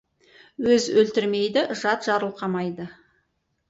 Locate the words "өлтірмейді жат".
1.03-2.11